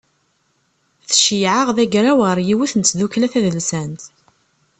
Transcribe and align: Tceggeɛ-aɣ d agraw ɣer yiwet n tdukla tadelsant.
Tceggeɛ-aɣ 1.09 1.69
d 1.75 1.77
agraw 1.83 2.19
ɣer 2.27 2.37
yiwet 2.47 2.73
n 2.75 2.81
tdukla 2.83 3.27
tadelsant. 3.33 4.03